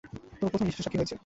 তোর 0.39 0.39
প্রথম 0.51 0.59
নিশ্বাসের 0.67 0.85
সাক্ষী 0.85 0.97
হয়েছি। 0.99 1.15